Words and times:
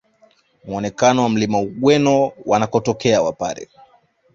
Muonekano 0.65 1.23
wa 1.23 1.29
Mlima 1.29 1.59
Ugweno 1.59 2.31
wanakotokea 2.45 3.21
wapare 3.21 3.69